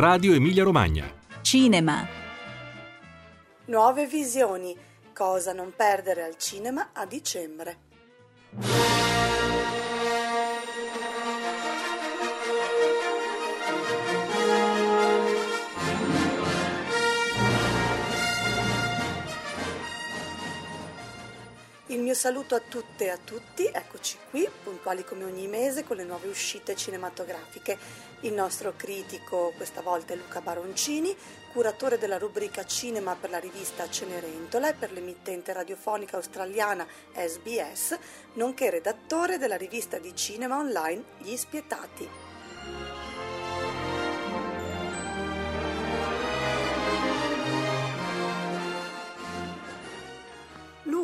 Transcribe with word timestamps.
Radio 0.00 0.32
Emilia 0.32 0.64
Romagna. 0.64 1.12
Cinema. 1.42 2.08
Nuove 3.66 4.06
visioni. 4.06 4.74
Cosa 5.12 5.52
non 5.52 5.74
perdere 5.76 6.22
al 6.22 6.38
cinema 6.38 6.88
a 6.94 7.04
dicembre. 7.04 7.76
Il 21.90 22.02
mio 22.02 22.14
saluto 22.14 22.54
a 22.54 22.60
tutte 22.60 23.06
e 23.06 23.08
a 23.08 23.18
tutti, 23.18 23.64
eccoci 23.66 24.16
qui, 24.30 24.48
puntuali 24.62 25.04
come 25.04 25.24
ogni 25.24 25.48
mese 25.48 25.82
con 25.82 25.96
le 25.96 26.04
nuove 26.04 26.28
uscite 26.28 26.76
cinematografiche. 26.76 27.76
Il 28.20 28.32
nostro 28.32 28.74
critico 28.76 29.52
questa 29.56 29.80
volta 29.80 30.12
è 30.12 30.16
Luca 30.16 30.40
Baroncini, 30.40 31.12
curatore 31.52 31.98
della 31.98 32.16
rubrica 32.16 32.64
Cinema 32.64 33.16
per 33.16 33.30
la 33.30 33.38
rivista 33.38 33.90
Cenerentola 33.90 34.68
e 34.68 34.74
per 34.74 34.92
l'emittente 34.92 35.52
radiofonica 35.52 36.14
australiana 36.14 36.86
SBS, 37.12 37.98
nonché 38.34 38.70
redattore 38.70 39.36
della 39.36 39.56
rivista 39.56 39.98
di 39.98 40.14
cinema 40.14 40.58
online 40.58 41.02
Gli 41.18 41.34
Spietati. 41.34 42.08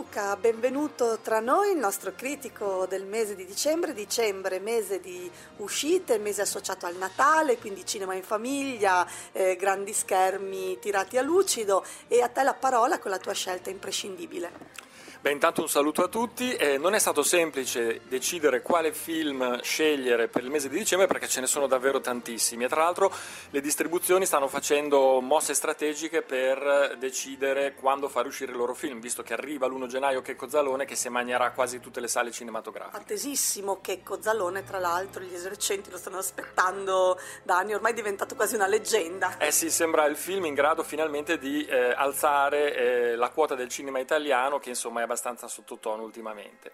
Luca, 0.07 0.37
benvenuto 0.37 1.19
tra 1.21 1.41
noi, 1.41 1.73
il 1.73 1.79
nostro 1.79 2.13
critico 2.15 2.87
del 2.87 3.05
mese 3.05 3.35
di 3.35 3.45
dicembre. 3.45 3.93
Dicembre, 3.93 4.61
mese 4.61 5.01
di 5.01 5.29
uscite, 5.57 6.19
mese 6.19 6.43
associato 6.43 6.87
al 6.87 6.95
Natale, 6.95 7.59
quindi 7.59 7.85
cinema 7.85 8.15
in 8.15 8.23
famiglia, 8.23 9.05
eh, 9.33 9.57
grandi 9.57 9.93
schermi 9.93 10.79
tirati 10.79 11.19
a 11.19 11.23
lucido 11.23 11.85
e 12.07 12.23
a 12.23 12.29
te 12.29 12.45
la 12.45 12.55
parola 12.55 13.01
con 13.01 13.11
la 13.11 13.19
tua 13.19 13.33
scelta 13.33 13.69
imprescindibile. 13.69 14.86
Beh, 15.27 15.33
intanto 15.33 15.61
un 15.61 15.69
saluto 15.69 16.05
a 16.05 16.07
tutti. 16.07 16.55
Eh, 16.55 16.79
non 16.79 16.95
è 16.95 17.01
stato 17.01 17.25
semplice 17.25 18.03
decidere 18.07 18.63
quale 18.63 18.93
film 18.93 19.61
scegliere 19.61 20.29
per 20.29 20.45
il 20.45 20.51
mese 20.51 20.69
di 20.69 20.79
dicembre 20.79 21.09
perché 21.09 21.27
ce 21.27 21.41
ne 21.41 21.49
sono 21.49 21.67
davvero 21.67 22.01
tantissimi 22.01 22.63
e 22.63 22.69
tra 22.69 22.83
l'altro 22.83 23.13
le 23.51 23.61
distribuzioni 23.61 24.25
stanno 24.25 24.47
facendo 24.47 25.21
mosse 25.21 25.55
strategiche 25.55 26.23
per 26.23 26.95
decidere 27.01 27.75
quando 27.75 28.09
fare 28.09 28.29
uscire 28.29 28.53
il 28.53 28.57
loro 28.57 28.73
film, 28.73 29.01
visto 29.01 29.25
che 29.25 29.33
arriva 29.33 29.67
l'1 29.67 29.89
gennaio 29.89 30.23
Checco 30.23 30.49
Zalone 30.49 30.85
che 30.85 30.95
si 30.95 31.09
manierà 31.09 31.51
quasi 31.51 31.81
tutte 31.81 31.99
le 31.99 32.07
sale 32.07 32.31
cinematografiche. 32.31 32.97
Attesissimo 32.97 33.81
Checco 33.81 34.23
Zalone, 34.23 34.63
tra 34.63 34.79
l'altro 34.79 35.25
gli 35.25 35.35
esercenti 35.35 35.91
lo 35.91 35.99
stanno 35.99 36.19
aspettando 36.19 37.19
da 37.43 37.57
anni, 37.57 37.75
ormai 37.75 37.91
è 37.91 37.95
diventato 37.97 38.37
quasi 38.37 38.55
una 38.55 38.69
leggenda. 38.69 39.39
Eh 39.39 39.51
sì, 39.51 39.73
sembra 39.73 40.07
il 40.07 40.15
film 40.15 40.45
in 40.45 40.55
grado 40.55 40.85
finalmente 40.85 41.37
di 41.37 41.65
eh, 41.65 41.93
alzare 41.97 42.77
eh, 42.77 43.17
la 43.17 43.31
quota 43.31 43.57
del 43.57 43.69
cinema 43.69 43.99
italiano 43.99 44.61
che 44.61 44.69
insomma 44.69 45.01
è 45.01 45.03
abbastanza 45.03 45.15
abbastanza 45.17 45.49
sottotono 45.49 46.03
ultimamente. 46.03 46.71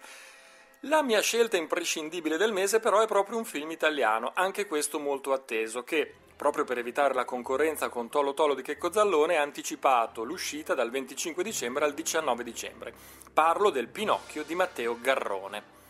La 0.81 1.01
mia 1.01 1.21
scelta 1.21 1.55
imprescindibile 1.55 2.35
del 2.35 2.51
mese 2.51 2.81
però 2.81 3.01
è 3.01 3.07
proprio 3.07 3.37
un 3.37 3.45
film 3.45 3.71
italiano, 3.71 4.31
anche 4.35 4.67
questo 4.67 4.99
molto 4.99 5.31
atteso, 5.31 5.83
che 5.83 6.13
proprio 6.35 6.65
per 6.65 6.77
evitare 6.77 7.13
la 7.13 7.23
concorrenza 7.23 7.87
con 7.87 8.09
Tolo 8.09 8.33
Tolo 8.33 8.53
di 8.53 8.61
Checco 8.61 8.91
Zallone 8.91 9.37
ha 9.37 9.41
anticipato 9.41 10.23
l'uscita 10.23 10.73
dal 10.73 10.91
25 10.91 11.41
dicembre 11.41 11.85
al 11.85 11.93
19 11.93 12.43
dicembre. 12.43 12.93
Parlo 13.31 13.69
del 13.69 13.87
Pinocchio 13.87 14.43
di 14.43 14.55
Matteo 14.55 14.99
Garrone. 14.99 15.82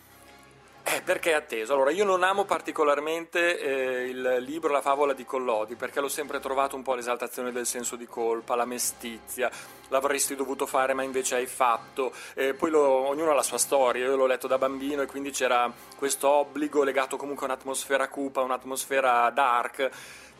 Eh, 0.85 1.01
perché 1.01 1.31
è 1.31 1.33
atteso? 1.33 1.73
Allora, 1.73 1.91
io 1.91 2.03
non 2.03 2.23
amo 2.23 2.43
particolarmente 2.43 3.57
eh, 3.57 4.09
il 4.09 4.37
libro 4.39 4.71
La 4.71 4.81
favola 4.81 5.13
di 5.13 5.23
Collodi, 5.23 5.75
perché 5.75 6.01
l'ho 6.01 6.09
sempre 6.09 6.41
trovato 6.41 6.75
un 6.75 6.81
po' 6.81 6.93
l'esaltazione 6.93 7.53
del 7.53 7.65
senso 7.65 7.95
di 7.95 8.05
colpa, 8.05 8.55
la 8.55 8.65
mestizia, 8.65 9.49
l'avresti 9.87 10.35
dovuto 10.35 10.65
fare 10.65 10.93
ma 10.93 11.01
invece 11.01 11.35
hai 11.35 11.45
fatto, 11.45 12.11
eh, 12.33 12.53
poi 12.53 12.69
lo, 12.69 13.07
ognuno 13.07 13.31
ha 13.31 13.33
la 13.33 13.43
sua 13.43 13.57
storia, 13.57 14.05
io 14.05 14.17
l'ho 14.17 14.25
letto 14.25 14.47
da 14.47 14.57
bambino 14.57 15.01
e 15.01 15.05
quindi 15.05 15.31
c'era 15.31 15.71
questo 15.95 16.27
obbligo 16.29 16.83
legato 16.83 17.15
comunque 17.15 17.47
a 17.47 17.51
un'atmosfera 17.51 18.09
cupa, 18.09 18.41
un'atmosfera 18.41 19.29
dark, 19.29 19.89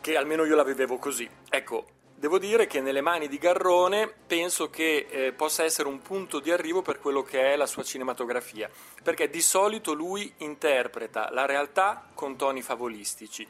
che 0.02 0.16
almeno 0.16 0.44
io 0.44 0.56
la 0.56 0.62
vivevo 0.62 0.98
così. 0.98 1.28
Ecco, 1.48 1.86
Devo 2.16 2.38
dire 2.38 2.66
che 2.66 2.80
nelle 2.80 3.00
mani 3.00 3.28
di 3.28 3.38
Garrone 3.38 4.08
penso 4.26 4.70
che 4.70 5.06
eh, 5.10 5.32
possa 5.32 5.64
essere 5.64 5.88
un 5.88 6.00
punto 6.00 6.40
di 6.40 6.50
arrivo 6.50 6.80
per 6.80 6.98
quello 6.98 7.22
che 7.22 7.52
è 7.52 7.56
la 7.56 7.66
sua 7.66 7.82
cinematografia, 7.82 8.70
perché 9.02 9.28
di 9.28 9.42
solito 9.42 9.92
lui 9.92 10.32
interpreta 10.38 11.28
la 11.32 11.44
realtà 11.44 12.06
con 12.14 12.36
toni 12.36 12.62
favolistici. 12.62 13.46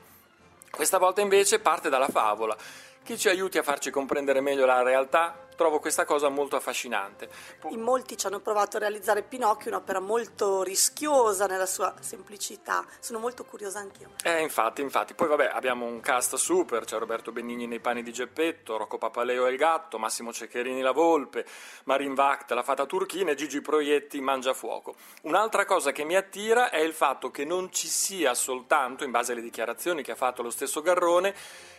Questa 0.70 0.98
volta 0.98 1.20
invece 1.20 1.60
parte 1.60 1.88
dalla 1.88 2.08
favola, 2.08 2.56
che 3.04 3.18
ci 3.18 3.28
aiuti 3.28 3.58
a 3.58 3.62
farci 3.62 3.90
comprendere 3.90 4.40
meglio 4.40 4.64
la 4.64 4.82
realtà 4.82 5.43
trovo 5.54 5.78
questa 5.78 6.04
cosa 6.04 6.28
molto 6.28 6.56
affascinante. 6.56 7.28
In 7.70 7.80
molti 7.80 8.16
ci 8.16 8.26
hanno 8.26 8.40
provato 8.40 8.76
a 8.76 8.80
realizzare 8.80 9.22
Pinocchio, 9.22 9.70
un'opera 9.70 10.00
molto 10.00 10.62
rischiosa 10.62 11.46
nella 11.46 11.66
sua 11.66 11.94
semplicità. 12.00 12.84
Sono 13.00 13.18
molto 13.18 13.44
curiosa 13.44 13.78
anch'io. 13.78 14.10
Eh, 14.22 14.40
infatti, 14.40 14.80
infatti. 14.80 15.14
Poi 15.14 15.28
vabbè, 15.28 15.50
abbiamo 15.52 15.86
un 15.86 16.00
cast 16.00 16.36
super, 16.36 16.84
c'è 16.84 16.98
Roberto 16.98 17.32
Benigni 17.32 17.66
nei 17.66 17.80
panni 17.80 18.02
di 18.02 18.12
Geppetto, 18.12 18.76
Rocco 18.76 18.98
Papaleo 18.98 19.46
e 19.46 19.50
il 19.50 19.56
gatto, 19.56 19.98
Massimo 19.98 20.32
Ceccherini 20.32 20.80
la 20.80 20.92
volpe, 20.92 21.46
Marin 21.84 22.14
Vact, 22.14 22.52
la 22.52 22.62
fata 22.62 22.86
turchina 22.86 23.32
e 23.32 23.34
Gigi 23.34 23.60
Proietti 23.60 24.20
mangia 24.20 24.54
fuoco. 24.54 24.94
Un'altra 25.22 25.64
cosa 25.64 25.92
che 25.92 26.04
mi 26.04 26.16
attira 26.16 26.70
è 26.70 26.80
il 26.80 26.92
fatto 26.92 27.30
che 27.30 27.44
non 27.44 27.72
ci 27.72 27.88
sia 27.88 28.34
soltanto, 28.34 29.04
in 29.04 29.10
base 29.10 29.32
alle 29.32 29.40
dichiarazioni 29.40 30.02
che 30.02 30.12
ha 30.12 30.16
fatto 30.16 30.42
lo 30.42 30.50
stesso 30.50 30.82
Garrone, 30.82 31.34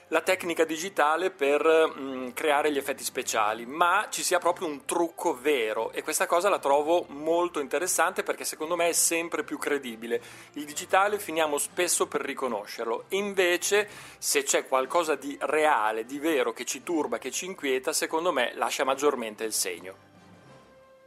la 0.09 0.21
tecnica 0.21 0.65
digitale 0.65 1.31
per 1.31 1.65
mh, 1.65 1.99
mm, 1.99 2.27
creare 2.29 2.71
gli 2.71 2.77
effetti 2.77 3.03
speciali, 3.03 3.64
ma 3.65 4.07
ci 4.09 4.23
sia 4.23 4.39
proprio 4.39 4.67
un 4.67 4.85
trucco 4.85 5.37
vero 5.39 5.91
e 5.91 6.03
questa 6.03 6.25
cosa 6.25 6.49
la 6.49 6.59
trovo 6.59 7.05
molto 7.09 7.59
interessante 7.59 8.23
perché 8.23 8.43
secondo 8.45 8.75
me 8.75 8.89
è 8.89 8.93
sempre 8.93 9.43
più 9.43 9.57
credibile. 9.57 10.21
Il 10.53 10.65
digitale 10.65 11.19
finiamo 11.19 11.57
spesso 11.57 12.07
per 12.07 12.21
riconoscerlo, 12.21 13.05
invece 13.09 13.89
se 14.17 14.43
c'è 14.43 14.67
qualcosa 14.67 15.15
di 15.15 15.37
reale, 15.41 16.05
di 16.05 16.19
vero 16.19 16.53
che 16.53 16.65
ci 16.65 16.83
turba, 16.83 17.17
che 17.17 17.31
ci 17.31 17.45
inquieta, 17.45 17.93
secondo 17.93 18.31
me 18.31 18.53
lascia 18.55 18.83
maggiormente 18.83 19.43
il 19.43 19.53
segno. 19.53 20.14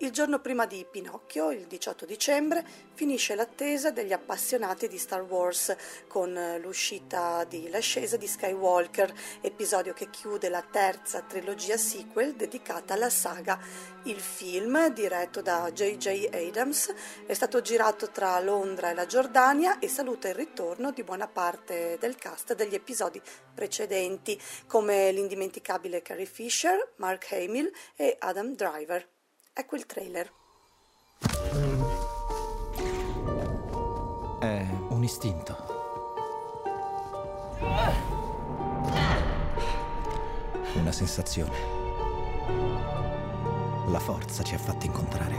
Il 0.00 0.12
giorno 0.12 0.38
prima 0.38 0.64
di 0.64 0.86
Pinocchio, 0.88 1.50
il 1.50 1.66
18 1.66 2.06
dicembre, 2.06 2.64
finisce 2.94 3.34
l'attesa 3.34 3.90
degli 3.90 4.12
appassionati 4.12 4.86
di 4.86 4.96
Star 4.96 5.22
Wars 5.22 5.74
con 6.06 6.36
eh, 6.36 6.56
l'uscita 6.60 7.42
di 7.42 7.68
L'ascesa 7.68 8.16
di 8.16 8.28
Skywalker, 8.28 9.12
episodio 9.40 9.94
che 9.94 10.08
chiude 10.08 10.50
la 10.50 10.62
terza 10.62 11.22
trilogia 11.22 11.76
sequel 11.76 12.36
dedicata 12.36 12.94
alla 12.94 13.10
saga. 13.10 13.58
Il 14.04 14.20
film, 14.20 14.88
diretto 14.90 15.42
da 15.42 15.68
J.J. 15.72 16.28
Adams, 16.32 16.94
è 17.26 17.34
stato 17.34 17.60
girato 17.60 18.12
tra 18.12 18.38
Londra 18.38 18.90
e 18.90 18.94
la 18.94 19.06
Giordania 19.06 19.80
e 19.80 19.88
saluta 19.88 20.28
il 20.28 20.36
ritorno 20.36 20.92
di 20.92 21.02
buona 21.02 21.26
parte 21.26 21.96
del 21.98 22.14
cast 22.14 22.54
degli 22.54 22.74
episodi 22.74 23.20
precedenti, 23.52 24.40
come 24.68 25.10
l'indimenticabile 25.10 26.02
Carrie 26.02 26.24
Fisher, 26.24 26.92
Mark 26.98 27.32
Hamill 27.32 27.68
e 27.96 28.14
Adam 28.20 28.54
Driver. 28.54 29.16
Ecco 29.60 29.74
il 29.74 29.86
trailer. 29.86 30.30
È 34.38 34.66
un 34.90 35.02
istinto. 35.02 35.56
Una 40.74 40.92
sensazione. 40.92 41.56
La 43.88 43.98
forza 43.98 44.44
ci 44.44 44.54
ha 44.54 44.58
fatti 44.58 44.86
incontrare. 44.86 45.34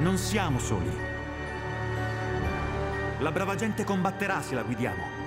Non 0.00 0.18
siamo 0.18 0.58
soli. 0.58 0.90
La 3.20 3.30
brava 3.30 3.54
gente 3.54 3.84
combatterà 3.84 4.42
se 4.42 4.56
la 4.56 4.64
guidiamo. 4.64 5.17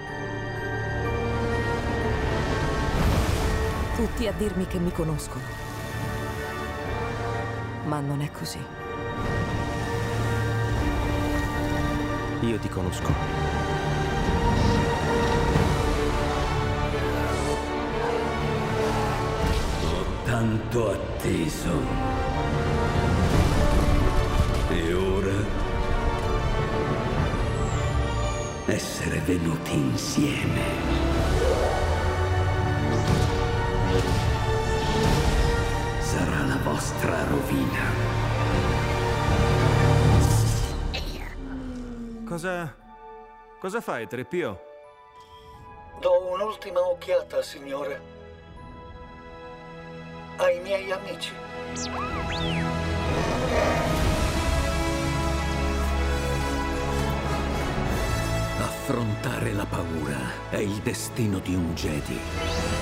Tutti 4.02 4.26
a 4.26 4.34
dirmi 4.34 4.66
che 4.66 4.80
mi 4.80 4.92
conoscono. 4.92 5.44
Ma 7.86 8.00
non 8.00 8.22
è 8.22 8.32
così. 8.32 8.58
Io 12.40 12.58
ti 12.58 12.68
conosco. 12.68 13.14
Ho 19.84 20.06
tanto 20.26 20.92
atteso. 20.94 21.72
E 24.70 24.94
ora 24.94 25.46
essere 28.66 29.20
venuti 29.20 29.76
insieme. 29.76 30.91
Vostra 36.82 37.24
rovina. 37.26 37.94
Cosa... 42.26 42.76
Cosa 43.60 43.82
fai, 43.82 44.08
Treppio? 44.08 44.60
Do 46.00 46.32
un'ultima 46.32 46.80
occhiata, 46.80 47.44
signore. 47.44 48.02
Ai 50.38 50.60
miei 50.62 50.92
amici. 50.92 51.32
Affrontare 58.58 59.54
la 59.54 59.68
paura 59.68 60.50
è 60.50 60.58
il 60.58 60.80
destino 60.82 61.38
di 61.38 61.54
un 61.54 61.76
Jedi. 61.76 62.81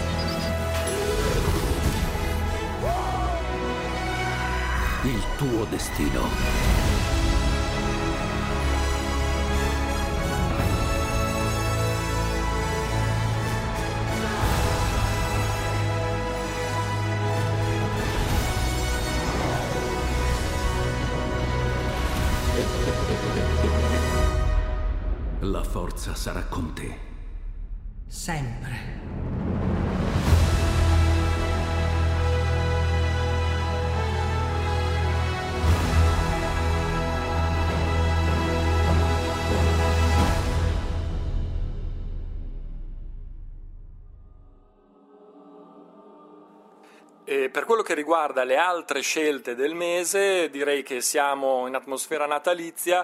Tuo 5.40 5.64
destino. 5.70 6.28
La 25.40 25.64
forza 25.64 26.14
sarà 26.16 26.44
con 26.44 26.74
te. 26.74 26.98
Sempre. 28.08 29.29
Per 47.52 47.66
quello 47.66 47.82
che 47.82 47.96
riguarda 47.96 48.44
le 48.44 48.58
altre 48.58 49.02
scelte 49.02 49.56
del 49.56 49.74
mese, 49.74 50.50
direi 50.52 50.84
che 50.84 51.02
siamo 51.02 51.66
in 51.66 51.74
atmosfera 51.74 52.28
natalizia, 52.28 53.04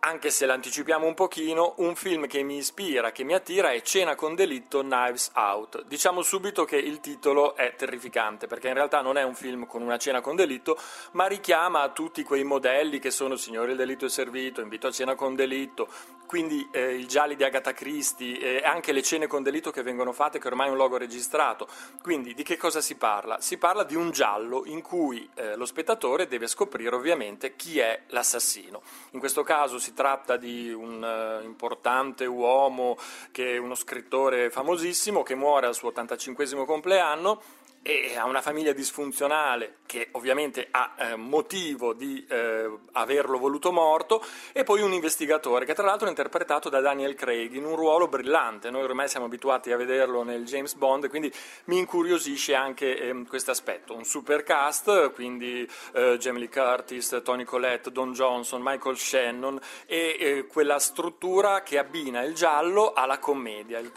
anche 0.00 0.30
se 0.30 0.46
l'anticipiamo 0.46 1.06
un 1.06 1.14
pochino, 1.14 1.74
un 1.78 1.94
film 1.94 2.26
che 2.26 2.42
mi 2.42 2.56
ispira, 2.56 3.12
che 3.12 3.22
mi 3.22 3.34
attira 3.34 3.72
è 3.72 3.82
Cena 3.82 4.14
con 4.14 4.34
delitto 4.34 4.80
Knives 4.80 5.30
Out. 5.34 5.84
Diciamo 5.84 6.22
subito 6.22 6.64
che 6.64 6.76
il 6.76 7.00
titolo 7.00 7.54
è 7.54 7.74
terrificante, 7.76 8.46
perché 8.46 8.68
in 8.68 8.74
realtà 8.74 9.02
non 9.02 9.18
è 9.18 9.22
un 9.22 9.34
film 9.34 9.66
con 9.66 9.82
una 9.82 9.98
cena 9.98 10.20
con 10.22 10.36
delitto, 10.36 10.78
ma 11.12 11.26
richiama 11.26 11.82
a 11.82 11.90
tutti 11.90 12.22
quei 12.22 12.44
modelli 12.44 12.98
che 12.98 13.10
sono 13.10 13.36
Signore 13.36 13.72
il 13.72 13.76
delitto 13.76 14.06
è 14.06 14.08
servito, 14.10 14.60
Invito 14.60 14.86
a 14.86 14.92
cena 14.92 15.14
con 15.14 15.34
delitto, 15.34 15.88
quindi 16.30 16.68
eh, 16.70 16.94
i 16.94 17.08
gialli 17.08 17.34
di 17.34 17.42
Agatha 17.42 17.72
Christie 17.72 18.38
e 18.38 18.64
anche 18.64 18.92
le 18.92 19.02
cene 19.02 19.26
con 19.26 19.42
delitto 19.42 19.72
che 19.72 19.82
vengono 19.82 20.12
fatte, 20.12 20.38
che 20.38 20.46
ormai 20.46 20.68
è 20.68 20.70
un 20.70 20.76
logo 20.76 20.96
registrato. 20.96 21.66
Quindi 22.00 22.34
di 22.34 22.44
che 22.44 22.56
cosa 22.56 22.80
si 22.80 22.94
parla? 22.94 23.40
Si 23.40 23.58
parla 23.58 23.82
di 23.82 23.96
un 23.96 24.12
giallo 24.12 24.62
in 24.66 24.80
cui 24.80 25.28
eh, 25.34 25.56
lo 25.56 25.66
spettatore 25.66 26.28
deve 26.28 26.46
scoprire 26.46 26.94
ovviamente 26.94 27.56
chi 27.56 27.80
è 27.80 28.02
l'assassino. 28.10 28.80
In 29.10 29.18
questo 29.18 29.42
caso 29.42 29.80
si 29.80 29.89
tratta 29.92 30.36
di 30.36 30.72
un 30.72 31.02
uh, 31.02 31.44
importante 31.44 32.26
uomo 32.26 32.96
che 33.30 33.54
è 33.54 33.58
uno 33.58 33.74
scrittore 33.74 34.50
famosissimo 34.50 35.22
che 35.22 35.34
muore 35.34 35.66
al 35.66 35.74
suo 35.74 35.88
85 35.88 36.64
compleanno 36.64 37.40
e 37.82 38.14
ha 38.16 38.26
una 38.26 38.42
famiglia 38.42 38.72
disfunzionale 38.72 39.78
che 39.86 40.08
ovviamente 40.12 40.68
ha 40.70 40.94
eh, 40.98 41.16
motivo 41.16 41.94
di 41.94 42.24
eh, 42.28 42.70
averlo 42.92 43.38
voluto 43.38 43.72
morto 43.72 44.22
e 44.52 44.64
poi 44.64 44.82
un 44.82 44.92
investigatore 44.92 45.64
che 45.64 45.74
tra 45.74 45.84
l'altro 45.84 46.06
è 46.06 46.10
interpretato 46.10 46.68
da 46.68 46.80
Daniel 46.80 47.14
Craig 47.14 47.54
in 47.54 47.64
un 47.64 47.76
ruolo 47.76 48.06
brillante, 48.06 48.70
noi 48.70 48.82
ormai 48.82 49.08
siamo 49.08 49.26
abituati 49.26 49.72
a 49.72 49.76
vederlo 49.76 50.22
nel 50.22 50.44
James 50.44 50.74
Bond 50.74 51.08
quindi 51.08 51.32
mi 51.64 51.78
incuriosisce 51.78 52.54
anche 52.54 52.98
eh, 52.98 53.24
questo 53.26 53.50
aspetto, 53.50 53.94
un 53.94 54.04
super 54.04 54.42
cast, 54.42 55.12
quindi 55.12 55.68
eh, 55.92 56.16
Jamie 56.18 56.40
Lee 56.40 56.48
Curtis, 56.50 57.20
Tony 57.24 57.44
Collette, 57.44 57.90
Don 57.90 58.12
Johnson, 58.12 58.60
Michael 58.62 58.98
Shannon 58.98 59.58
e 59.86 60.16
eh, 60.18 60.46
quella 60.46 60.78
struttura 60.78 61.62
che 61.62 61.78
abbina 61.78 62.22
il 62.22 62.34
giallo 62.34 62.92
alla 62.92 63.18
commedia, 63.18 63.78
il 63.78 63.90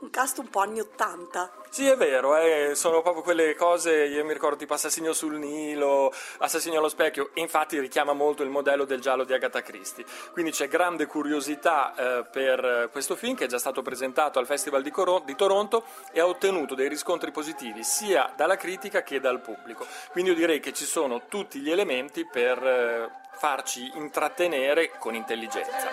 Un 0.00 0.10
cast 0.10 0.38
un 0.38 0.48
po' 0.48 0.60
anni 0.60 0.78
80. 0.78 1.52
sì, 1.70 1.86
è 1.86 1.96
vero, 1.96 2.36
eh, 2.36 2.74
sono 2.74 3.02
proprio 3.02 3.22
quelle 3.22 3.54
cose, 3.56 4.04
io 4.04 4.24
mi 4.24 4.32
ricordo 4.32 4.56
tipo 4.56 4.74
Assassino 4.74 5.12
sul 5.12 5.38
Nilo, 5.38 6.12
Assassino 6.38 6.78
allo 6.78 6.88
specchio, 6.88 7.30
e 7.34 7.40
infatti 7.40 7.78
richiama 7.80 8.12
molto 8.12 8.42
il 8.42 8.48
modello 8.48 8.84
del 8.84 9.00
giallo 9.00 9.24
di 9.24 9.32
Agatha 9.32 9.60
Christie. 9.60 10.04
Quindi 10.32 10.52
c'è 10.52 10.68
grande 10.68 11.06
curiosità 11.06 11.94
eh, 11.94 12.24
per 12.30 12.88
questo 12.92 13.16
film 13.16 13.34
che 13.34 13.44
è 13.44 13.48
già 13.48 13.58
stato 13.58 13.82
presentato 13.82 14.38
al 14.38 14.46
Festival 14.46 14.82
di, 14.82 14.90
Coro- 14.90 15.22
di 15.24 15.34
Toronto 15.34 15.84
e 16.12 16.20
ha 16.20 16.26
ottenuto 16.26 16.74
dei 16.74 16.88
riscontri 16.88 17.32
positivi 17.32 17.82
sia 17.82 18.32
dalla 18.36 18.56
critica 18.56 19.02
che 19.02 19.18
dal 19.18 19.40
pubblico. 19.40 19.84
Quindi 20.12 20.30
io 20.30 20.36
direi 20.36 20.60
che 20.60 20.72
ci 20.72 20.84
sono 20.84 21.26
tutti 21.28 21.58
gli 21.58 21.70
elementi 21.70 22.24
per 22.24 22.64
eh, 22.64 23.10
farci 23.32 23.90
intrattenere 23.94 24.92
con 24.98 25.14
intelligenza. 25.14 25.86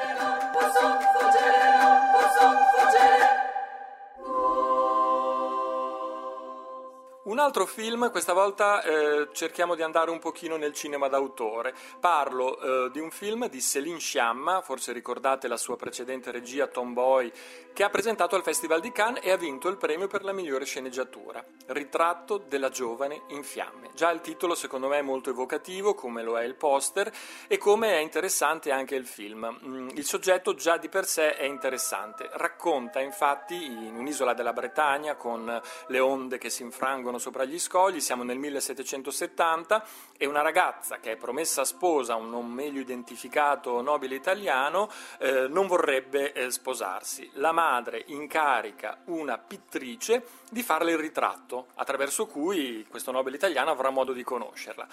Un 7.25 7.39
altro 7.39 7.65
film, 7.65 8.11
questa 8.11 8.33
volta 8.33 8.83
eh, 8.83 9.29
cerchiamo 9.31 9.73
di 9.73 9.81
andare 9.81 10.11
un 10.11 10.19
pochino 10.19 10.57
nel 10.57 10.73
cinema 10.73 11.07
d'autore. 11.07 11.73
Parlo 11.99 12.59
eh, 12.85 12.91
di 12.91 12.99
un 12.99 13.09
film 13.09 13.49
di 13.49 13.61
Céline 13.61 13.97
Sciamma, 13.97 14.61
forse 14.61 14.91
ricordate 14.91 15.47
la 15.47 15.57
sua 15.57 15.75
precedente 15.75 16.29
regia 16.29 16.67
Tomboy, 16.67 17.31
che 17.73 17.83
ha 17.83 17.89
presentato 17.89 18.35
al 18.35 18.43
Festival 18.43 18.79
di 18.79 18.91
Cannes 18.91 19.25
e 19.25 19.31
ha 19.31 19.37
vinto 19.37 19.69
il 19.69 19.77
premio 19.77 20.05
per 20.05 20.23
la 20.23 20.33
migliore 20.33 20.65
sceneggiatura. 20.65 21.43
Ritratto 21.65 22.37
della 22.37 22.69
giovane 22.69 23.23
in 23.29 23.41
fiamme. 23.41 23.89
Già 23.95 24.11
il 24.11 24.21
titolo 24.21 24.53
secondo 24.53 24.87
me 24.87 24.99
è 24.99 25.01
molto 25.01 25.31
evocativo, 25.31 25.95
come 25.95 26.21
lo 26.21 26.37
è 26.37 26.43
il 26.43 26.53
poster, 26.53 27.11
e 27.47 27.57
come 27.57 27.93
è 27.93 28.01
interessante 28.01 28.69
anche 28.69 28.93
il 28.93 29.07
film. 29.07 29.61
Mm, 29.65 29.89
il 29.95 30.05
soggetto 30.05 30.53
già 30.53 30.77
di 30.77 30.89
per 30.89 31.07
sé 31.07 31.33
è 31.33 31.45
interessante. 31.45 32.29
Racconta 32.33 32.99
infatti 32.99 33.55
in 33.65 33.95
un'isola 33.95 34.35
della 34.35 34.53
Bretagna 34.53 35.15
con 35.15 35.59
le 35.87 35.99
onde 35.99 36.37
che 36.37 36.51
si 36.51 36.61
infrangono 36.61 37.13
sopra 37.19 37.45
gli 37.45 37.59
scogli, 37.59 37.99
siamo 37.99 38.23
nel 38.23 38.37
1770 38.37 39.85
e 40.17 40.25
una 40.25 40.41
ragazza 40.41 40.99
che 40.99 41.13
è 41.13 41.15
promessa 41.15 41.63
sposa 41.65 42.13
a 42.13 42.17
un 42.17 42.29
non 42.29 42.47
meglio 42.47 42.79
identificato 42.79 43.81
nobile 43.81 44.15
italiano 44.15 44.89
eh, 45.19 45.47
non 45.47 45.67
vorrebbe 45.67 46.33
eh, 46.33 46.51
sposarsi. 46.51 47.29
La 47.33 47.51
madre 47.51 48.03
incarica 48.07 49.01
una 49.05 49.37
pittrice 49.37 50.25
di 50.49 50.63
farle 50.63 50.91
il 50.91 50.97
ritratto, 50.97 51.67
attraverso 51.75 52.25
cui 52.25 52.85
questo 52.89 53.11
nobile 53.11 53.35
italiano 53.35 53.71
avrà 53.71 53.89
modo 53.89 54.13
di 54.13 54.23
conoscerla. 54.23 54.87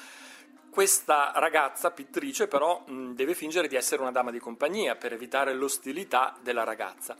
Questa 0.71 1.33
ragazza 1.35 1.91
pittrice 1.91 2.49
però 2.49 2.83
deve 2.87 3.35
fingere 3.35 3.69
di 3.69 3.76
essere 3.76 4.00
una 4.00 4.11
dama 4.11 4.31
di 4.31 4.38
compagnia 4.38 4.97
per 4.97 5.12
evitare 5.12 5.52
l'ostilità 5.52 6.35
della 6.41 6.64
ragazza. 6.64 7.14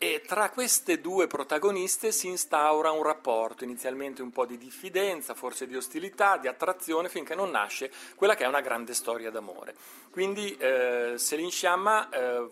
E 0.00 0.22
tra 0.24 0.50
queste 0.50 1.00
due 1.00 1.26
protagoniste 1.26 2.12
si 2.12 2.28
instaura 2.28 2.92
un 2.92 3.02
rapporto, 3.02 3.64
inizialmente 3.64 4.22
un 4.22 4.30
po' 4.30 4.46
di 4.46 4.56
diffidenza, 4.56 5.34
forse 5.34 5.66
di 5.66 5.74
ostilità, 5.74 6.36
di 6.36 6.46
attrazione, 6.46 7.08
finché 7.08 7.34
non 7.34 7.50
nasce 7.50 7.90
quella 8.14 8.36
che 8.36 8.44
è 8.44 8.46
una 8.46 8.60
grande 8.60 8.94
storia 8.94 9.32
d'amore. 9.32 9.74
Quindi 10.10 10.56
eh, 10.56 11.14
Céline 11.18 11.50
Sciamma 11.50 12.08
eh, 12.10 12.48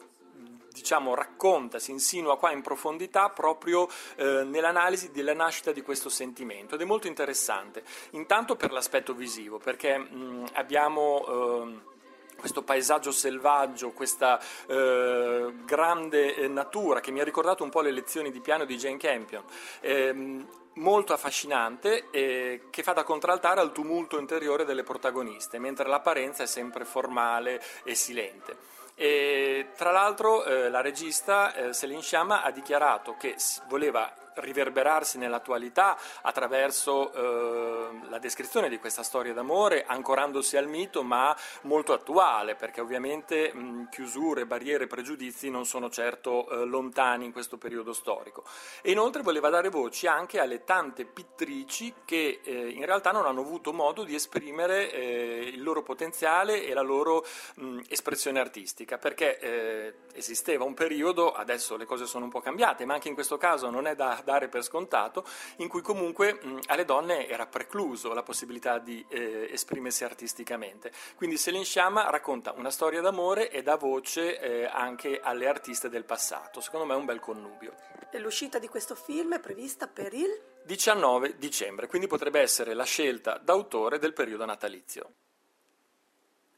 diciamo, 0.73 1.15
racconta, 1.15 1.79
si 1.79 1.93
insinua 1.93 2.37
qua 2.37 2.50
in 2.50 2.62
profondità 2.62 3.31
proprio 3.31 3.88
eh, 4.17 4.43
nell'analisi 4.43 5.12
della 5.12 5.33
nascita 5.33 5.71
di 5.71 5.83
questo 5.83 6.09
sentimento 6.09 6.75
ed 6.75 6.81
è 6.81 6.85
molto 6.85 7.07
interessante. 7.07 7.85
Intanto 8.11 8.57
per 8.57 8.73
l'aspetto 8.73 9.15
visivo, 9.15 9.59
perché 9.59 9.97
mh, 9.97 10.49
abbiamo... 10.55 11.26
Eh, 11.65 11.95
questo 12.37 12.62
paesaggio 12.62 13.11
selvaggio, 13.11 13.93
questa 13.93 14.40
eh, 14.66 15.55
grande 15.64 16.35
eh, 16.35 16.49
natura 16.49 17.00
che 17.00 17.11
mi 17.11 17.21
ha 17.21 17.25
ricordato 17.25 17.64
un 17.64 17.71
po' 17.71 17.81
le 17.81 17.90
lezioni 17.90 18.31
di 18.31 18.40
piano 18.40 18.64
di 18.64 18.76
Jane 18.76 18.99
Campion. 18.99 19.45
Ehm, 19.81 20.47
molto 20.76 21.12
affascinante 21.12 22.11
e 22.11 22.64
che 22.71 22.83
fa 22.83 22.93
da 22.93 23.02
contraltare 23.02 23.61
al 23.61 23.73
tumulto 23.73 24.19
interiore 24.19 24.64
delle 24.64 24.83
protagoniste, 24.83 25.59
mentre 25.59 25.88
l'apparenza 25.88 26.43
è 26.43 26.47
sempre 26.47 26.85
formale 26.85 27.62
e 27.85 27.95
silente. 27.95 28.57
E, 28.95 29.69
tra 29.76 29.90
l'altro 29.90 30.45
eh, 30.45 30.71
la 30.71 30.81
regista 30.81 31.55
eh, 31.55 31.73
Céline 31.75 32.00
Sciamma 32.00 32.43
ha 32.43 32.50
dichiarato 32.50 33.16
che 33.19 33.37
voleva 33.69 34.25
riverberarsi 34.37 35.19
nell'attualità 35.19 35.97
attraverso 36.23 37.12
eh, 37.12 38.09
la 38.09 38.19
descrizione 38.19 38.69
di 38.69 38.78
questa 38.78 39.02
storia 39.02 39.33
d'amore, 39.33 39.85
ancorandosi 39.87 40.57
al 40.57 40.69
mito, 40.69 41.02
ma 41.02 41.37
molto 41.62 41.93
attuale, 41.93 42.55
perché 42.55 42.81
ovviamente 42.81 43.52
mh, 43.52 43.88
chiusure, 43.90 44.47
barriere, 44.47 44.87
pregiudizi 44.87 45.50
non 45.50 45.64
sono 45.64 45.90
certo 45.90 46.49
eh, 46.49 46.64
lontani 46.64 47.25
in 47.25 47.33
questo 47.33 47.57
periodo 47.57 47.93
storico. 47.93 48.45
E 48.83 48.90
inoltre 48.90 49.23
voleva 49.23 49.49
dare 49.49 49.69
voci 49.69 50.07
anche 50.07 50.38
alle 50.38 50.64
tante 50.64 51.05
pittrici 51.05 51.95
che 52.05 52.40
eh, 52.43 52.69
in 52.69 52.85
realtà 52.85 53.11
non 53.12 53.26
hanno 53.26 53.40
avuto 53.40 53.73
modo 53.73 54.05
di 54.05 54.14
esprimere 54.14 54.90
eh, 54.90 55.50
il 55.52 55.62
loro 55.62 55.83
potenziale 55.83 56.64
e 56.64 56.75
la 56.75 56.83
loro 56.83 57.25
mh, 57.57 57.81
espressione 57.88 58.40
artistica, 58.40 58.99
perché 58.99 59.38
eh, 59.38 59.95
esisteva 60.14 60.64
un 60.64 60.75
periodo, 60.75 61.33
adesso 61.33 61.76
le 61.76 61.85
cose 61.85 62.07
sono 62.07 62.25
un 62.25 62.31
po' 62.31 62.40
cambiate, 62.40 62.85
ma 62.85 62.95
anche 62.95 63.09
in 63.09 63.14
questo 63.14 63.37
caso 63.37 63.71
non 63.71 63.87
è 63.87 63.95
da 63.95 64.21
dare 64.26 64.49
per 64.49 64.64
scontato, 64.64 65.25
in 65.59 65.68
cui 65.68 65.80
comunque 65.80 66.35
mh, 66.35 66.59
alle 66.66 66.85
donne 66.85 67.28
era 67.28 67.47
precluso 67.47 68.12
la 68.12 68.25
possibilità 68.25 68.78
di 68.78 69.04
eh, 69.09 69.49
esprimersi 69.52 70.02
artisticamente. 70.02 70.90
Quindi 71.14 71.37
Selin 71.37 71.64
Sciama 71.64 72.11
racconta 72.11 72.52
una 72.56 72.71
storia 72.71 73.00
d'amore 73.00 73.50
e 73.50 73.62
dà 73.62 73.76
voce 73.76 74.38
eh, 74.40 74.64
anche 74.66 75.21
alle 75.23 75.47
artiste 75.47 75.88
del 75.88 76.04
passato. 76.04 76.61
Secondo 76.61 76.87
me 76.87 76.95
è 76.95 76.97
un 76.97 77.04
bel 77.04 77.21
connubio. 77.21 77.75
E 78.11 78.18
l'uscita 78.18 78.59
di 78.59 78.66
questo 78.66 78.97
film 78.97 79.35
è 79.35 79.40
prevista 79.40 79.87
per 79.87 80.12
il 80.12 80.40
19 80.64 81.37
dicembre, 81.38 81.87
quindi 81.87 82.09
potrebbe 82.09 82.40
essere 82.40 82.75
la 82.75 82.85
scelta 82.85 83.38
d'autore 83.38 84.00
del 84.00 84.12
periodo 84.12 84.45
natalizio. 84.45 85.12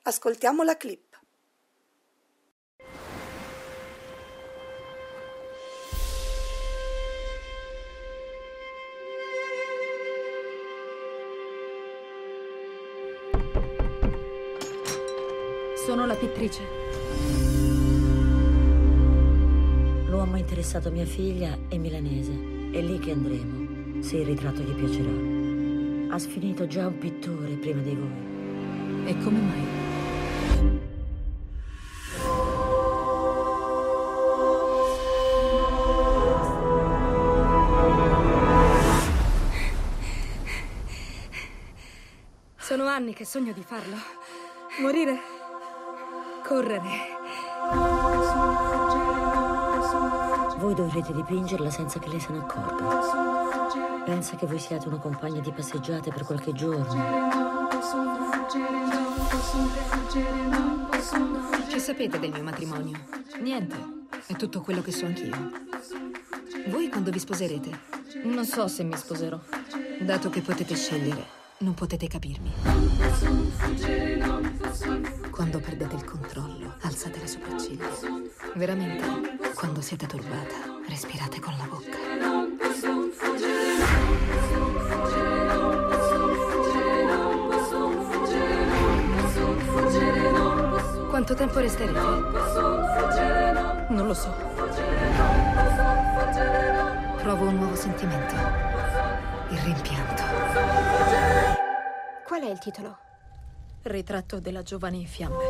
Ascoltiamo 0.02 0.62
la 0.62 0.76
clip. 0.78 1.07
Sono 15.88 16.04
la 16.04 16.16
pittrice. 16.16 16.60
L'uomo 20.06 20.36
interessato 20.36 20.90
mia 20.90 21.06
figlia 21.06 21.56
è 21.66 21.78
milanese. 21.78 22.30
È 22.30 22.78
lì 22.82 22.98
che 22.98 23.12
andremo, 23.12 24.02
se 24.02 24.18
il 24.18 24.26
ritratto 24.26 24.60
gli 24.60 24.74
piacerà. 24.74 26.14
Ha 26.14 26.18
sfinito 26.18 26.66
già 26.66 26.88
un 26.88 26.98
pittore 26.98 27.54
prima 27.54 27.80
di 27.80 27.94
voi. 27.94 29.06
E 29.06 29.16
come 29.24 29.40
mai? 29.40 29.66
Sono 42.58 42.84
anni 42.84 43.14
che 43.14 43.24
sogno 43.24 43.54
di 43.54 43.62
farlo. 43.62 43.96
Morire. 44.80 45.37
Correre. 46.48 46.80
Voi 50.56 50.72
dovrete 50.72 51.12
dipingerla 51.12 51.68
senza 51.68 51.98
che 51.98 52.08
lei 52.08 52.18
se 52.18 52.32
ne 52.32 52.38
accorga. 52.38 54.02
Pensa 54.06 54.34
che 54.36 54.46
voi 54.46 54.58
siate 54.58 54.88
una 54.88 54.96
compagna 54.96 55.40
di 55.40 55.52
passeggiate 55.52 56.10
per 56.10 56.24
qualche 56.24 56.54
giorno. 56.54 57.68
Che 61.68 61.78
sapete 61.78 62.18
del 62.18 62.32
mio 62.32 62.42
matrimonio? 62.42 62.98
Niente. 63.40 63.76
È 64.26 64.32
tutto 64.32 64.62
quello 64.62 64.80
che 64.80 64.90
so 64.90 65.04
anch'io. 65.04 65.50
Voi 66.68 66.88
quando 66.88 67.10
vi 67.10 67.18
sposerete? 67.18 67.78
Non 68.24 68.46
so 68.46 68.68
se 68.68 68.84
mi 68.84 68.96
sposerò. 68.96 69.38
Dato 70.00 70.30
che 70.30 70.40
potete 70.40 70.74
scegliere, 70.74 71.26
non 71.60 71.74
potete 71.74 72.06
capirmi. 72.06 72.52
Quando 75.30 75.58
perdete 75.60 75.94
il 75.96 76.04
controllo, 76.04 76.74
alzate 76.82 77.18
le 77.18 77.26
sopracciglia. 77.26 77.88
Veramente, 78.54 79.04
quando 79.54 79.80
siete 79.80 80.06
turbata, 80.06 80.54
respirate 80.88 81.40
con 81.40 81.54
la 81.56 81.64
bocca. 81.64 81.96
Quanto 91.08 91.34
tempo 91.34 91.58
resterete? 91.58 92.00
Non 93.88 94.06
lo 94.06 94.14
so. 94.14 94.32
Provo 97.16 97.48
un 97.48 97.56
nuovo 97.56 97.74
sentimento. 97.74 98.34
Il 99.48 99.58
rimpianto. 99.58 100.27
Qual 102.28 102.42
è 102.42 102.50
il 102.50 102.58
titolo? 102.58 102.98
Ritratto 103.84 104.38
della 104.38 104.60
giovane 104.60 104.98
in 104.98 105.06
fiamme. 105.06 105.44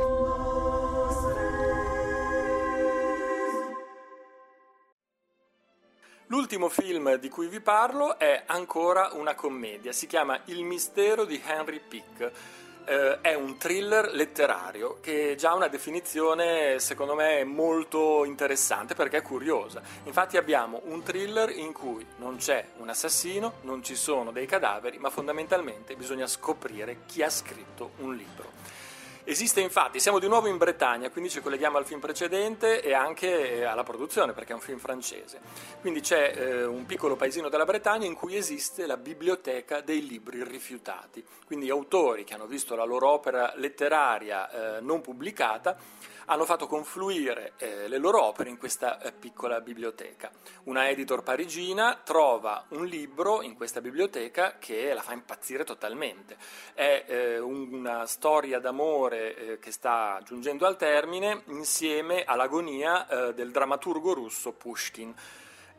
L'ultimo 6.27 6.69
film 6.69 7.17
di 7.17 7.29
cui 7.29 7.49
vi 7.49 7.59
parlo 7.59 8.17
è 8.17 8.45
ancora 8.47 9.11
una 9.15 9.35
commedia, 9.35 9.91
si 9.91 10.07
chiama 10.07 10.41
Il 10.45 10.63
mistero 10.63 11.25
di 11.25 11.43
Henry 11.45 11.81
Pick. 11.81 12.31
Eh, 12.91 13.21
è 13.21 13.35
un 13.35 13.59
thriller 13.59 14.15
letterario 14.15 14.97
che 15.03 15.35
già 15.37 15.51
ha 15.51 15.55
una 15.55 15.69
definizione 15.69 16.79
secondo 16.79 17.15
me 17.15 17.45
molto 17.45 18.25
interessante 18.25 18.95
perché 18.95 19.19
è 19.19 19.23
curiosa. 19.23 19.83
Infatti 20.05 20.39
abbiamo 20.39 20.81
un 20.85 21.03
thriller 21.03 21.51
in 21.51 21.75
cui 21.75 22.07
non 22.17 22.39
c'è 22.39 22.65
un 22.79 22.89
assassino, 22.89 23.57
non 23.63 23.83
ci 23.83 23.95
sono 23.95 24.33
dei 24.33 24.47
cadaveri, 24.47 24.97
ma 24.97 25.11
fondamentalmente 25.11 25.97
bisogna 25.97 26.27
scoprire 26.27 27.01
chi 27.05 27.23
ha 27.23 27.29
scritto 27.29 27.91
un 27.99 28.15
libro. 28.15 28.53
Esiste 29.31 29.61
infatti, 29.61 30.01
siamo 30.01 30.19
di 30.19 30.27
nuovo 30.27 30.49
in 30.49 30.57
Bretagna, 30.57 31.11
quindi 31.11 31.29
ci 31.29 31.43
colleghiamo 31.43 31.77
al 31.77 31.85
film 31.85 32.01
precedente 32.01 32.81
e 32.81 32.95
anche 32.95 33.63
alla 33.63 33.83
produzione 33.83 34.33
perché 34.33 34.53
è 34.53 34.55
un 34.55 34.63
film 34.63 34.79
francese. 34.79 35.39
Quindi 35.83 36.01
c'è 36.01 36.33
eh, 36.35 36.65
un 36.65 36.87
piccolo 36.87 37.15
paesino 37.15 37.51
della 37.51 37.67
Bretagna 37.67 38.07
in 38.07 38.15
cui 38.15 38.37
esiste 38.37 38.87
la 38.87 38.97
biblioteca 38.97 39.83
dei 39.83 40.07
libri 40.07 40.43
rifiutati, 40.43 41.23
quindi 41.45 41.69
autori 41.69 42.25
che 42.25 42.33
hanno 42.33 42.47
visto 42.47 42.75
la 42.75 42.85
loro 42.85 43.11
opera 43.11 43.53
letteraria 43.57 44.79
eh, 44.79 44.81
non 44.81 45.03
pubblicata 45.03 45.77
hanno 46.31 46.45
fatto 46.45 46.67
confluire 46.67 47.53
eh, 47.57 47.89
le 47.89 47.99
loro 47.99 48.23
opere 48.23 48.51
in 48.51 48.59
questa 48.59 49.01
eh, 49.01 49.13
piccola 49.13 49.61
biblioteca. 49.61 50.31
Una 50.65 50.89
editor 50.89 51.23
parigina 51.23 52.01
trova 52.05 52.65
un 52.69 52.85
libro 52.85 53.43
in 53.43 53.55
questa 53.55 53.81
biblioteca 53.81 54.57
che 54.59 54.93
la 54.93 55.01
fa 55.01 55.15
impazzire 55.15 55.65
totalmente. 55.65 56.37
È 56.75 57.05
eh, 57.07 57.39
una 57.39 58.07
storia 58.07 58.59
d'amore 58.59 59.37
eh, 59.37 59.59
che 59.59 59.73
sta 59.73 60.21
giungendo 60.25 60.67
al 60.67 60.77
termine 60.77 61.43
insieme 61.47 62.25
all'agonia 62.25 63.09
eh, 63.09 63.35
del 63.35 63.51
drammaturgo 63.51 64.13
russo 64.13 64.53
Pushkin. 64.53 65.15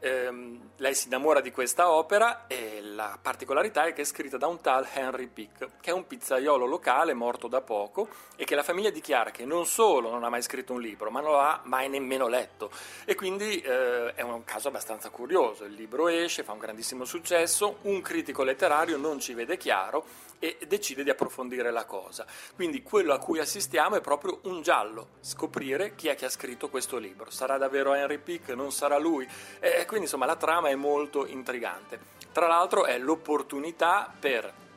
Ehm, 0.01 0.69
lei 0.77 0.95
si 0.95 1.07
innamora 1.07 1.41
di 1.41 1.51
questa 1.51 1.91
opera 1.91 2.47
e 2.47 2.79
la 2.81 3.17
particolarità 3.21 3.85
è 3.85 3.93
che 3.93 4.01
è 4.01 4.05
scritta 4.05 4.37
da 4.37 4.47
un 4.47 4.61
tal 4.61 4.87
Henry 4.93 5.27
Pick, 5.27 5.67
che 5.81 5.89
è 5.89 5.93
un 5.93 6.07
pizzaiolo 6.07 6.65
locale 6.65 7.13
morto 7.13 7.47
da 7.47 7.61
poco 7.61 8.07
e 8.35 8.45
che 8.45 8.55
la 8.55 8.63
famiglia 8.63 8.89
dichiara 8.89 9.31
che 9.31 9.43
non 9.43 9.65
solo 9.65 10.09
non 10.09 10.23
ha 10.23 10.29
mai 10.29 10.41
scritto 10.41 10.73
un 10.73 10.81
libro, 10.81 11.11
ma 11.11 11.19
non 11.19 11.33
l'ha 11.33 11.61
mai 11.65 11.89
nemmeno 11.89 12.27
letto. 12.27 12.71
E 13.03 13.15
quindi 13.15 13.59
eh, 13.59 14.13
è 14.13 14.21
un 14.21 14.43
caso 14.45 14.69
abbastanza 14.69 15.09
curioso. 15.09 15.65
Il 15.65 15.73
libro 15.73 16.07
esce, 16.07 16.43
fa 16.43 16.53
un 16.53 16.59
grandissimo 16.59 17.03
successo, 17.03 17.79
un 17.81 18.01
critico 18.01 18.43
letterario 18.43 18.97
non 18.97 19.19
ci 19.19 19.33
vede 19.33 19.57
chiaro 19.57 20.27
e 20.39 20.57
decide 20.67 21.03
di 21.03 21.09
approfondire 21.09 21.69
la 21.69 21.85
cosa. 21.85 22.25
Quindi 22.55 22.81
quello 22.81 23.13
a 23.13 23.19
cui 23.19 23.39
assistiamo 23.39 23.95
è 23.95 24.01
proprio 24.01 24.39
un 24.43 24.61
giallo, 24.61 25.09
scoprire 25.21 25.95
chi 25.95 26.07
è 26.07 26.15
che 26.15 26.25
ha 26.25 26.29
scritto 26.29 26.69
questo 26.69 26.97
libro. 26.97 27.29
Sarà 27.29 27.57
davvero 27.57 27.93
Henry 27.93 28.17
Pick? 28.17 28.49
Non 28.49 28.71
sarà 28.71 28.97
lui? 28.97 29.27
E 29.59 29.85
quindi 29.85 30.05
insomma 30.05 30.25
la 30.25 30.35
trama 30.37 30.69
è 30.69 30.75
molto 30.75 31.25
intrigante. 31.25 32.17
Tra 32.31 32.47
l'altro 32.47 32.85
è 32.85 32.97
l'opportunità 32.97 34.11
per 34.17 34.67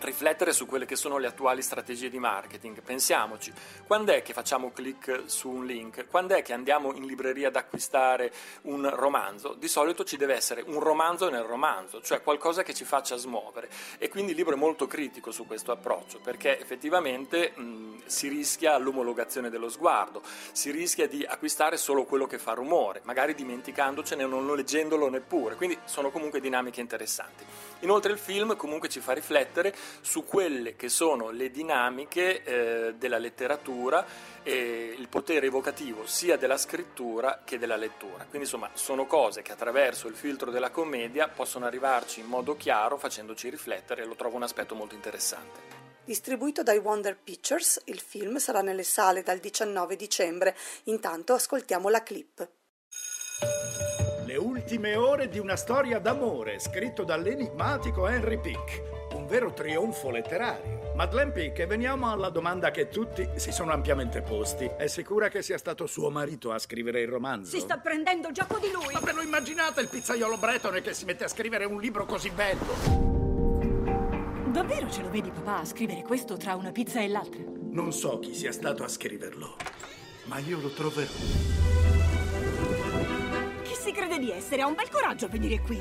riflettere 0.00 0.52
su 0.52 0.66
quelle 0.66 0.86
che 0.86 0.96
sono 0.96 1.18
le 1.18 1.26
attuali 1.26 1.62
strategie 1.62 2.08
di 2.08 2.18
marketing. 2.18 2.80
Pensiamoci, 2.82 3.52
quando 3.86 4.12
è 4.12 4.22
che 4.22 4.32
facciamo 4.32 4.72
clic 4.72 5.22
su 5.26 5.48
un 5.48 5.66
link? 5.66 6.06
Quando 6.08 6.34
è 6.34 6.42
che 6.42 6.52
andiamo 6.52 6.92
in 6.94 7.04
libreria 7.04 7.48
ad 7.48 7.56
acquistare 7.56 8.32
un 8.62 8.88
romanzo? 8.94 9.54
Di 9.54 9.68
solito 9.68 10.04
ci 10.04 10.16
deve 10.16 10.34
essere 10.34 10.62
un 10.66 10.80
romanzo 10.80 11.28
nel 11.28 11.42
romanzo, 11.42 12.00
cioè 12.00 12.22
qualcosa 12.22 12.62
che 12.62 12.74
ci 12.74 12.84
faccia 12.84 13.16
smuovere. 13.16 13.68
E 13.98 14.08
quindi 14.08 14.32
il 14.32 14.36
libro 14.36 14.54
è 14.54 14.58
molto 14.58 14.86
critico 14.86 15.30
su 15.30 15.46
questo 15.46 15.72
approccio, 15.72 16.18
perché 16.20 16.58
effettivamente 16.58 17.52
mh, 17.54 18.02
si 18.06 18.28
rischia 18.28 18.76
l'omologazione 18.78 19.50
dello 19.50 19.68
sguardo, 19.68 20.22
si 20.52 20.70
rischia 20.70 21.06
di 21.06 21.24
acquistare 21.24 21.76
solo 21.76 22.04
quello 22.04 22.26
che 22.26 22.38
fa 22.38 22.52
rumore, 22.52 23.00
magari 23.04 23.34
dimenticandocene 23.34 24.24
o 24.24 24.28
non 24.28 24.54
leggendolo 24.56 25.08
neppure. 25.08 25.56
Quindi 25.56 25.78
sono 25.84 26.10
comunque 26.10 26.40
dinamiche 26.40 26.80
interessanti. 26.80 27.44
Inoltre 27.80 28.12
il 28.12 28.18
film 28.18 28.56
comunque 28.56 28.88
ci 28.88 29.00
fa 29.00 29.12
riflettere 29.12 29.74
su 30.00 30.24
quelle 30.24 30.76
che 30.76 30.88
sono 30.88 31.30
le 31.30 31.50
dinamiche 31.50 32.42
eh, 32.42 32.94
della 32.94 33.18
letteratura 33.18 34.04
e 34.42 34.94
il 34.98 35.08
potere 35.08 35.46
evocativo 35.46 36.06
sia 36.06 36.36
della 36.36 36.56
scrittura 36.56 37.42
che 37.44 37.58
della 37.58 37.76
lettura. 37.76 38.24
Quindi 38.28 38.46
insomma 38.48 38.70
sono 38.74 39.06
cose 39.06 39.42
che 39.42 39.52
attraverso 39.52 40.08
il 40.08 40.14
filtro 40.14 40.50
della 40.50 40.70
commedia 40.70 41.28
possono 41.28 41.66
arrivarci 41.66 42.20
in 42.20 42.26
modo 42.26 42.56
chiaro 42.56 42.96
facendoci 42.96 43.48
riflettere 43.48 44.02
e 44.02 44.06
lo 44.06 44.14
trovo 44.14 44.36
un 44.36 44.42
aspetto 44.42 44.74
molto 44.74 44.94
interessante. 44.94 45.78
Distribuito 46.04 46.62
dai 46.62 46.78
Wonder 46.78 47.16
Pictures, 47.16 47.82
il 47.84 48.00
film 48.00 48.38
sarà 48.38 48.62
nelle 48.62 48.82
sale 48.82 49.22
dal 49.22 49.38
19 49.38 49.96
dicembre. 49.96 50.56
Intanto 50.84 51.34
ascoltiamo 51.34 51.88
la 51.88 52.02
clip. 52.02 52.48
Le 54.24 54.36
ultime 54.36 54.96
ore 54.96 55.28
di 55.28 55.38
una 55.38 55.56
storia 55.56 55.98
d'amore, 55.98 56.58
scritto 56.58 57.04
dall'enigmatico 57.04 58.08
Henry 58.08 58.40
Pick. 58.40 58.99
Un 59.20 59.26
vero 59.26 59.52
trionfo 59.52 60.08
letterario. 60.08 60.92
Madeleine 60.94 61.30
Pick, 61.30 61.66
veniamo 61.66 62.10
alla 62.10 62.30
domanda 62.30 62.70
che 62.70 62.88
tutti 62.88 63.28
si 63.36 63.52
sono 63.52 63.70
ampiamente 63.70 64.22
posti. 64.22 64.64
È 64.78 64.86
sicura 64.86 65.28
che 65.28 65.42
sia 65.42 65.58
stato 65.58 65.86
suo 65.86 66.08
marito 66.08 66.52
a 66.52 66.58
scrivere 66.58 67.02
il 67.02 67.08
romanzo? 67.08 67.50
Si 67.50 67.60
sta 67.60 67.76
prendendo 67.76 68.32
gioco 68.32 68.58
di 68.58 68.70
lui! 68.72 68.90
Ma 68.94 69.00
ve 69.00 69.12
lo 69.12 69.20
immaginate 69.20 69.82
il 69.82 69.88
pizzaiolo 69.88 70.38
bretone 70.38 70.80
che 70.80 70.94
si 70.94 71.04
mette 71.04 71.24
a 71.24 71.28
scrivere 71.28 71.66
un 71.66 71.78
libro 71.78 72.06
così 72.06 72.30
bello? 72.30 72.64
Davvero 74.46 74.90
ce 74.90 75.02
lo 75.02 75.10
vedi 75.10 75.30
papà 75.30 75.58
a 75.58 75.64
scrivere 75.66 76.00
questo 76.00 76.38
tra 76.38 76.54
una 76.54 76.72
pizza 76.72 77.02
e 77.02 77.08
l'altra? 77.08 77.42
Non 77.44 77.92
so 77.92 78.20
chi 78.20 78.34
sia 78.34 78.52
stato 78.52 78.84
a 78.84 78.88
scriverlo, 78.88 79.54
ma 80.24 80.38
io 80.38 80.58
lo 80.58 80.70
troverò. 80.70 81.10
Chi 83.64 83.74
si 83.74 83.92
crede 83.92 84.18
di 84.18 84.30
essere? 84.30 84.62
Ha 84.62 84.66
un 84.66 84.74
bel 84.74 84.88
coraggio 84.88 85.26
a 85.26 85.28
venire 85.28 85.60
qui. 85.60 85.78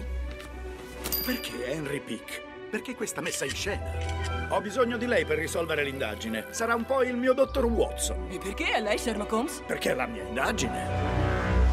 Perché 1.26 1.72
Henry 1.72 2.02
Pick? 2.02 2.48
Perché 2.70 2.94
questa 2.94 3.20
messa 3.20 3.46
in 3.46 3.52
scena? 3.52 4.48
Ho 4.50 4.62
bisogno 4.62 4.98
di 4.98 5.08
lei 5.08 5.26
per 5.26 5.40
risolvere 5.40 5.84
l'indagine. 5.84 6.46
Sarà 6.52 6.76
un 6.76 6.86
po' 6.86 7.02
il 7.02 7.16
mio 7.18 7.34
dottor 7.34 7.66
Watson. 7.66 8.28
E 8.30 8.38
perché 8.38 8.74
a 8.74 8.80
lei 8.80 9.00
Sherlock 9.00 9.32
Holmes? 9.32 9.64
Perché 9.66 9.92
è 9.92 9.96
la 9.96 10.06
mia 10.06 10.22
indagine. 10.22 10.88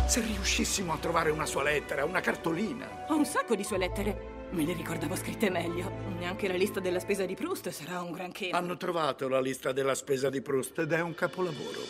Se 0.07 0.21
riuscissimo 0.21 0.95
a 0.95 0.97
trovare 0.99 1.31
una 1.31 1.45
sua 1.45 1.63
lettera, 1.63 2.07
una 2.07 2.21
cartolina. 2.21 3.05
Ho 3.09 3.17
un 3.17 3.27
sacco 3.27 3.55
di 3.55 3.63
sue 3.63 3.77
lettere. 3.77 4.35
Me 4.51 4.65
le 4.65 4.73
ricordavo 4.73 5.15
scritte 5.17 5.51
meglio. 5.51 5.91
Neanche 6.19 6.49
la 6.49 6.55
lista 6.55 6.81
della 6.81 7.01
spesa 7.01 7.27
di 7.27 7.35
Proust 7.35 7.69
sarà 7.69 8.01
un 8.01 8.13
granché. 8.13 8.49
Hanno 8.51 8.79
trovato 8.79 9.29
la 9.29 9.41
lista 9.41 9.73
della 9.73 9.95
spesa 9.95 10.31
di 10.31 10.41
Proust 10.41 10.79
ed 10.79 10.93
è 10.93 11.01
un 11.03 11.15
capolavoro. 11.15 11.81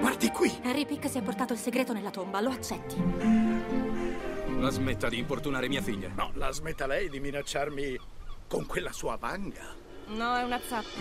Guardi 0.00 0.28
qui! 0.30 0.52
Harry 0.64 0.84
Pick 0.84 1.08
si 1.08 1.16
è 1.16 1.22
portato 1.22 1.54
il 1.54 1.58
segreto 1.58 1.94
nella 1.94 2.10
tomba, 2.10 2.40
lo 2.40 2.50
accetti? 2.50 3.77
La 4.68 4.74
smetta 4.74 5.08
di 5.08 5.16
importunare 5.16 5.66
mia 5.66 5.80
figlia. 5.80 6.10
No, 6.14 6.30
la 6.34 6.50
smetta 6.50 6.86
lei 6.86 7.08
di 7.08 7.20
minacciarmi 7.20 7.98
con 8.46 8.66
quella 8.66 8.92
sua 8.92 9.16
vanga. 9.16 9.74
No, 10.08 10.36
è 10.36 10.42
una 10.42 10.60
zappa. 10.60 11.00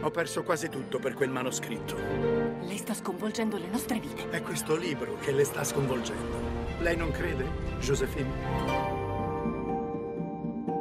Ho 0.00 0.10
perso 0.10 0.42
quasi 0.42 0.68
tutto 0.68 0.98
per 0.98 1.14
quel 1.14 1.30
manoscritto. 1.30 1.94
Lei 1.94 2.76
sta 2.76 2.92
sconvolgendo 2.92 3.56
le 3.56 3.68
nostre 3.68 4.00
vite. 4.00 4.28
È 4.30 4.42
questo 4.42 4.74
libro 4.74 5.16
che 5.18 5.30
le 5.30 5.44
sta 5.44 5.62
sconvolgendo. 5.62 6.38
Lei 6.80 6.96
non 6.96 7.12
crede, 7.12 7.46
Josephine? 7.78 8.32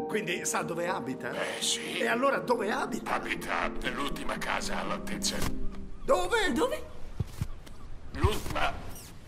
Quindi 0.08 0.44
sa 0.44 0.64
dove 0.64 0.88
abita? 0.88 1.30
Eh 1.34 1.62
sì. 1.62 2.00
E 2.00 2.08
allora 2.08 2.40
dove 2.40 2.72
abita? 2.72 3.14
Abita 3.14 3.68
nell'ultima 3.80 4.40
casa 4.40 4.80
all'altezza. 4.80 5.36
Dove? 6.04 6.52
Dove? 6.52 6.84
L'ultima. 8.14 8.83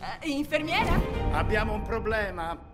Uh, 0.06 0.28
infermiera? 0.30 1.00
Abbiamo 1.32 1.74
un 1.74 1.82
problema. 1.82 2.74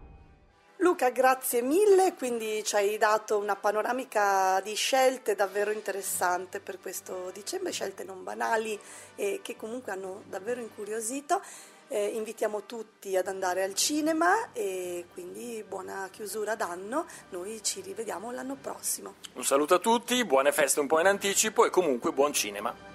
Luca, 0.78 1.12
grazie 1.12 1.62
mille, 1.62 2.16
quindi 2.16 2.62
ci 2.66 2.76
hai 2.76 2.98
dato 2.98 3.38
una 3.38 3.56
panoramica 3.56 4.60
di 4.62 4.74
scelte 4.74 5.36
davvero 5.36 5.72
interessante 5.72 6.60
per 6.60 6.80
questo 6.82 7.30
dicembre, 7.32 7.72
scelte 7.72 8.04
non 8.04 8.24
banali 8.24 8.78
e 9.16 9.40
che 9.42 9.56
comunque 9.56 9.92
hanno 9.92 10.24
davvero 10.28 10.60
incuriosito. 10.60 11.42
Eh, 11.88 12.06
invitiamo 12.08 12.64
tutti 12.66 13.16
ad 13.16 13.28
andare 13.28 13.64
al 13.64 13.76
cinema 13.76 14.52
e 14.54 15.06
quindi 15.14 15.64
buona 15.68 16.10
chiusura 16.12 16.56
d'anno, 16.56 17.06
noi 17.30 17.62
ci 17.64 17.82
rivediamo 17.82 18.32
l'anno 18.32 18.56
prossimo. 18.60 19.16
Un 19.34 19.46
saluto 19.46 19.76
a 19.76 19.80
tutti, 19.80 20.26
buone 20.26 20.52
feste 20.52 20.80
un 20.80 20.88
po' 20.88 21.00
in 21.00 21.06
anticipo 21.06 21.66
e 21.66 21.70
comunque 21.70 22.12
buon 22.12 22.34
cinema. 22.34 22.91